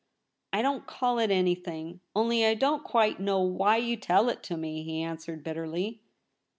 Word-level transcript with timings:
'I 0.53 0.63
don't 0.63 0.87
call 0.87 1.19
it 1.19 1.29
anything— 1.29 1.99
only 2.15 2.43
I 2.43 2.55
don't 2.55 2.83
quite 2.83 3.19
know 3.19 3.39
why 3.41 3.77
you 3.77 3.95
tell 3.97 4.29
it 4.29 4.41
to 4.45 4.57
me,' 4.57 4.81
he 4.81 5.03
answered 5.03 5.43
bitterly. 5.43 6.01